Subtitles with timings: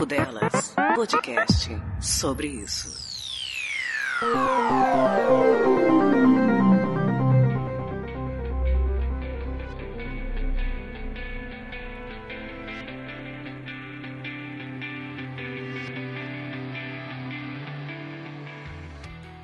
[0.00, 2.88] Papo Delas, podcast sobre isso.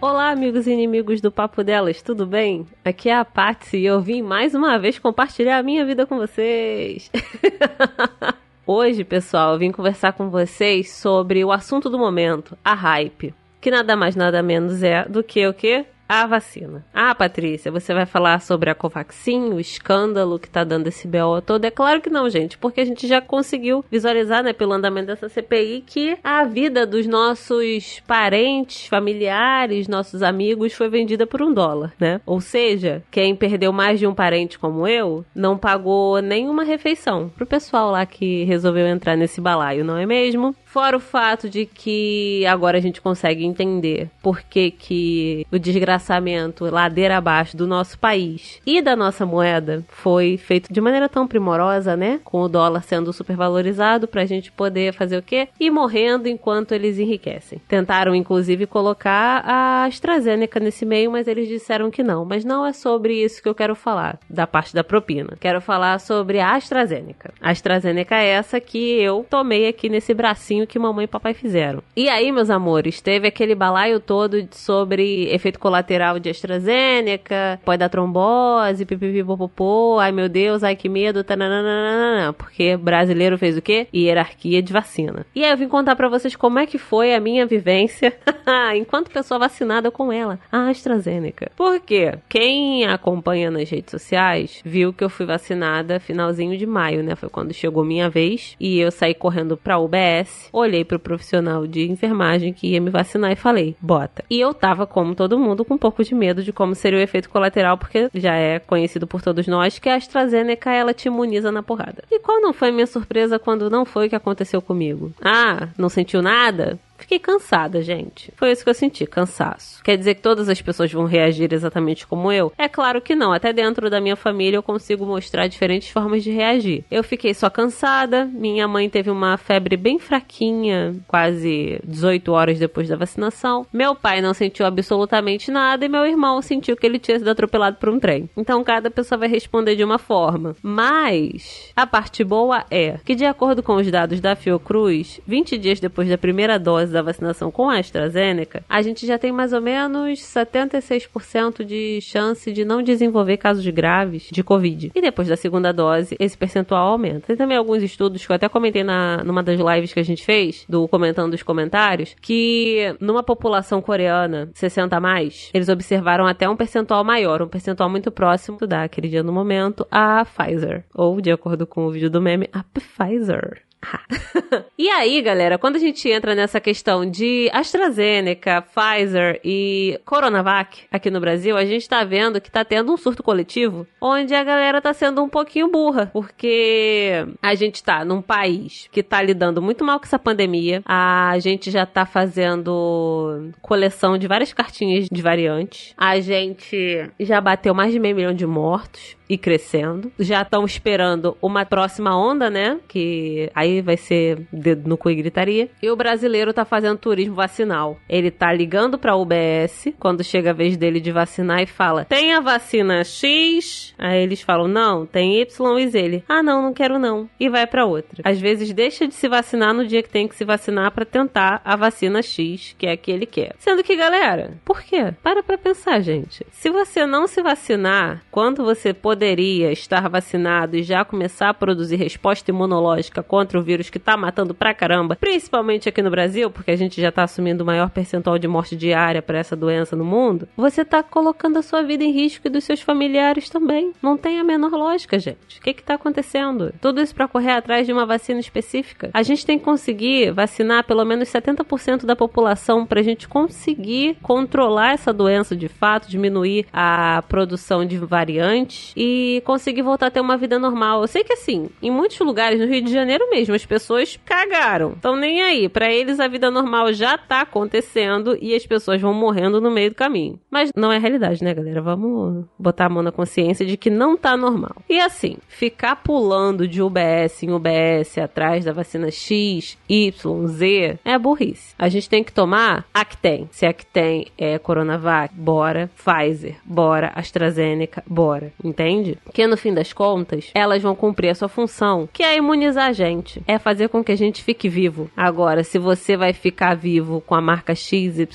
[0.01, 2.67] Olá, amigos e inimigos do Papo Delas, tudo bem?
[2.83, 6.17] Aqui é a Patsy e eu vim mais uma vez compartilhar a minha vida com
[6.17, 7.11] vocês.
[8.69, 13.33] Hoje, pessoal, eu vim conversar com vocês sobre o assunto do momento, a hype.
[13.61, 15.87] Que nada mais nada menos é do que o que?
[16.09, 16.85] A vacina.
[16.93, 21.41] Ah, Patrícia, você vai falar sobre a Covaxin, o escândalo que tá dando esse BO
[21.45, 21.65] todo?
[21.65, 25.29] É claro que não, gente, porque a gente já conseguiu visualizar, né, pelo andamento dessa
[25.29, 31.93] CPI, que a vida dos nossos parentes, familiares, nossos amigos foi vendida por um dólar,
[31.99, 32.21] né?
[32.25, 37.47] Ou seja, quem perdeu mais de um parente como eu, não pagou nenhuma refeição pro
[37.47, 40.55] pessoal lá que resolveu entrar nesse balaio, não é mesmo?
[40.77, 46.67] Fora o fato de que agora a gente consegue entender por que, que o desgraçamento
[46.67, 51.97] ladeira abaixo do nosso país e da nossa moeda foi feito de maneira tão primorosa,
[51.97, 52.21] né?
[52.23, 55.49] Com o dólar sendo supervalorizado pra gente poder fazer o quê?
[55.59, 57.59] Ir morrendo enquanto eles enriquecem.
[57.67, 62.27] Tentaram, inclusive, colocar a AstraZeneca nesse meio, mas eles disseram que não.
[62.27, 65.39] Mas não é sobre isso que eu quero falar, da parte da propina.
[65.41, 67.33] Quero falar sobre a AstraZeneca.
[67.41, 71.83] A AstraZeneca é essa que eu tomei aqui nesse bracinho que mamãe e papai fizeram.
[71.97, 77.89] E aí, meus amores, teve aquele balaio todo sobre efeito colateral de AstraZeneca, pode dar
[77.89, 83.87] trombose, pipipipopopô, ai meu Deus, ai que medo, tananana, porque brasileiro fez o quê?
[83.95, 85.27] Hierarquia de vacina.
[85.35, 88.13] E aí eu vim contar para vocês como é que foi a minha vivência
[88.77, 91.51] enquanto pessoa vacinada com ela, a AstraZeneca.
[91.57, 92.15] Por quê?
[92.29, 97.15] Quem acompanha nas redes sociais viu que eu fui vacinada finalzinho de maio, né?
[97.15, 101.91] Foi quando chegou minha vez e eu saí correndo pra UBS olhei pro profissional de
[101.91, 104.25] enfermagem que ia me vacinar e falei, bota.
[104.31, 107.03] E eu tava, como todo mundo, com um pouco de medo de como seria o
[107.03, 111.53] efeito colateral, porque já é conhecido por todos nós que a AstraZeneca ela te imuniza
[111.53, 112.05] na porrada.
[112.11, 115.13] E qual não foi a minha surpresa quando não foi o que aconteceu comigo?
[115.23, 116.79] Ah, não sentiu nada?
[116.99, 118.33] Fiquei cansada, gente.
[118.37, 119.83] Foi isso que eu senti, cansaço.
[119.83, 122.53] Quer dizer que todas as pessoas vão reagir exatamente como eu?
[122.57, 123.33] É claro que não.
[123.33, 126.85] Até dentro da minha família eu consigo mostrar diferentes formas de reagir.
[126.91, 128.25] Eu fiquei só cansada.
[128.25, 133.67] Minha mãe teve uma febre bem fraquinha, quase 18 horas depois da vacinação.
[133.73, 137.77] Meu pai não sentiu absolutamente nada e meu irmão sentiu que ele tinha sido atropelado
[137.77, 138.29] por um trem.
[138.37, 140.57] Então cada pessoa vai responder de uma forma.
[140.63, 145.81] Mas a parte boa é que, de acordo com os dados da Fiocruz, 20 dias
[145.81, 149.53] depois da primeira dose dose da vacinação com a AstraZeneca, a gente já tem mais
[149.53, 154.93] ou menos 76% de chance de não desenvolver casos graves de Covid.
[154.95, 157.27] E depois da segunda dose, esse percentual aumenta.
[157.27, 160.25] Tem também alguns estudos que eu até comentei na, numa das lives que a gente
[160.25, 166.49] fez, do Comentando os Comentários, que numa população coreana 60 a mais, eles observaram até
[166.49, 170.85] um percentual maior, um percentual muito próximo da, aquele dia no momento, a Pfizer.
[170.95, 173.66] Ou, de acordo com o vídeo do meme, a Pfizer.
[174.79, 181.11] e aí, galera, quando a gente entra nessa questão de AstraZeneca, Pfizer e Coronavac aqui
[181.11, 184.81] no Brasil, a gente tá vendo que tá tendo um surto coletivo onde a galera
[184.81, 189.85] tá sendo um pouquinho burra, porque a gente tá num país que tá lidando muito
[189.85, 195.95] mal com essa pandemia, a gente já tá fazendo coleção de várias cartinhas de variantes,
[195.97, 200.11] a gente já bateu mais de meio milhão de mortos e crescendo.
[200.19, 202.79] Já estão esperando uma próxima onda, né?
[202.89, 205.69] Que aí vai ser dedo no cu e gritaria.
[205.83, 207.99] E o brasileiro tá fazendo turismo vacinal.
[208.09, 212.33] Ele tá ligando pra UBS quando chega a vez dele de vacinar e fala: tem
[212.33, 213.95] a vacina X?
[213.99, 215.99] Aí eles falam: não, tem Y e Z.
[215.99, 217.29] Ele: ah, não, não quero não.
[217.39, 218.23] E vai para outra.
[218.25, 221.61] Às vezes deixa de se vacinar no dia que tem que se vacinar para tentar
[221.65, 223.55] a vacina X, que é a que ele quer.
[223.59, 225.15] Sendo que, galera, por quê?
[225.23, 226.47] Para pra pensar, gente.
[226.51, 231.97] Se você não se vacinar quando você poderia estar vacinado e já começar a produzir
[231.97, 236.71] resposta imunológica contra o vírus que tá matando pra caramba, principalmente aqui no Brasil, porque
[236.71, 240.05] a gente já tá assumindo o maior percentual de morte diária para essa doença no
[240.05, 243.93] mundo, você tá colocando a sua vida em risco e dos seus familiares também.
[244.01, 245.59] Não tem a menor lógica, gente.
[245.59, 246.73] O que que tá acontecendo?
[246.81, 249.11] Tudo isso para correr atrás de uma vacina específica.
[249.13, 254.93] A gente tem que conseguir vacinar pelo menos 70% da população pra gente conseguir controlar
[254.93, 260.37] essa doença de fato, diminuir a produção de variantes e conseguir voltar a ter uma
[260.37, 261.03] vida normal.
[261.03, 263.57] Eu sei que assim, em muitos lugares, no Rio de Janeiro mesmo, mesmo.
[263.57, 264.93] As pessoas cagaram.
[264.93, 265.69] Estão nem aí.
[265.69, 269.91] Para eles, a vida normal já tá acontecendo e as pessoas vão morrendo no meio
[269.91, 270.39] do caminho.
[270.51, 271.81] Mas não é realidade, né, galera?
[271.81, 274.77] Vamos botar a mão na consciência de que não tá normal.
[274.89, 281.19] E assim, ficar pulando de UBS em UBS atrás da vacina X, Y, Z é
[281.19, 281.75] burrice.
[281.79, 283.49] A gente tem que tomar a que tem.
[283.51, 285.91] Se a que tem é Coronavac, bora.
[285.97, 287.13] Pfizer, bora.
[287.15, 288.53] AstraZeneca, bora.
[288.63, 289.19] Entende?
[289.33, 292.93] Que no fim das contas, elas vão cumprir a sua função, que é imunizar a
[292.93, 293.36] gente.
[293.47, 295.11] É fazer com que a gente fique vivo.
[295.17, 298.27] Agora, se você vai ficar vivo com a marca XYZ,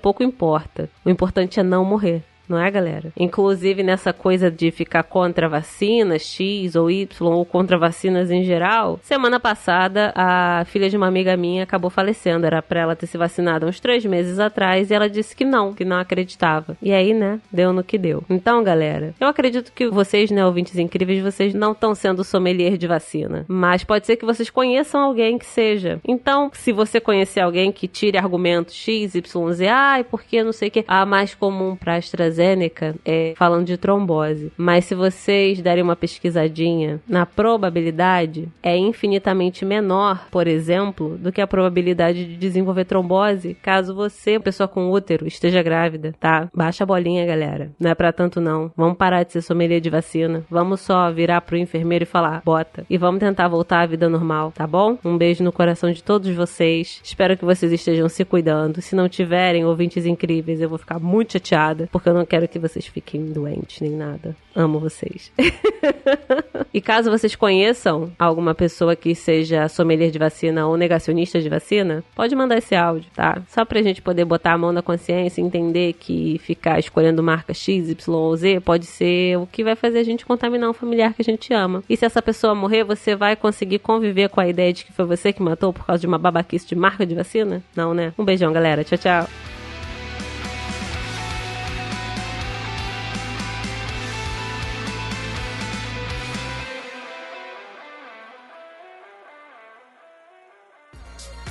[0.00, 0.88] pouco importa.
[1.04, 3.12] O importante é não morrer não é, galera?
[3.18, 9.00] Inclusive nessa coisa de ficar contra vacinas X ou Y ou contra vacinas em geral.
[9.02, 12.46] Semana passada, a filha de uma amiga minha acabou falecendo.
[12.46, 15.74] Era pra ela ter se vacinado uns três meses atrás e ela disse que não,
[15.74, 16.76] que não acreditava.
[16.80, 18.22] E aí, né, deu no que deu.
[18.30, 22.86] Então, galera, eu acredito que vocês, né, ouvintes incríveis, vocês não estão sendo sommelier de
[22.86, 23.44] vacina.
[23.48, 26.00] Mas pode ser que vocês conheçam alguém que seja.
[26.06, 30.68] Então, se você conhecer alguém que tire argumentos X, Y, Z, ai, porque não sei
[30.68, 34.52] o que, a mais comum pra AstraZeneca AstraZeneca é falando de trombose.
[34.56, 41.40] Mas se vocês derem uma pesquisadinha na probabilidade, é infinitamente menor, por exemplo, do que
[41.40, 46.48] a probabilidade de desenvolver trombose caso você, pessoa com útero, esteja grávida, tá?
[46.54, 47.70] Baixa a bolinha, galera.
[47.80, 48.70] Não é para tanto não.
[48.76, 50.44] Vamos parar de ser sommelier de vacina.
[50.50, 52.84] Vamos só virar pro enfermeiro e falar, bota.
[52.88, 54.98] E vamos tentar voltar à vida normal, tá bom?
[55.04, 57.00] Um beijo no coração de todos vocês.
[57.02, 58.80] Espero que vocês estejam se cuidando.
[58.82, 62.58] Se não tiverem ouvintes incríveis, eu vou ficar muito chateada, porque eu não quero que
[62.58, 64.34] vocês fiquem doentes nem nada.
[64.52, 65.30] Amo vocês.
[66.74, 72.02] e caso vocês conheçam alguma pessoa que seja sommelier de vacina ou negacionista de vacina,
[72.16, 73.40] pode mandar esse áudio, tá?
[73.46, 77.54] Só pra gente poder botar a mão na consciência e entender que ficar escolhendo marca
[77.54, 81.14] X, Y ou Z pode ser o que vai fazer a gente contaminar um familiar
[81.14, 81.84] que a gente ama.
[81.88, 85.04] E se essa pessoa morrer, você vai conseguir conviver com a ideia de que foi
[85.04, 87.62] você que matou por causa de uma babaquice de marca de vacina?
[87.76, 88.12] Não, né?
[88.18, 88.82] Um beijão, galera.
[88.82, 89.55] Tchau, tchau.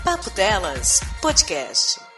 [0.04, 2.15] Papo Delas Podcast.